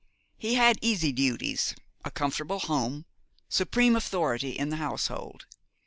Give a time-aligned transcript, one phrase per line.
[0.35, 3.05] He had easy duties, a comfortable home,
[3.47, 5.45] supreme authority in the household.